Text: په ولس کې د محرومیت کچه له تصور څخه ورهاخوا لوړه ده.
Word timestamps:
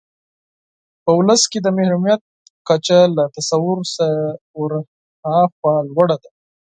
په 1.03 1.11
ولس 1.17 1.41
کې 1.51 1.59
د 1.61 1.67
محرومیت 1.77 2.21
کچه 2.67 2.99
له 3.17 3.23
تصور 3.35 3.77
څخه 3.93 4.11
ورهاخوا 4.59 5.75
لوړه 5.89 6.17
ده. 6.23 6.29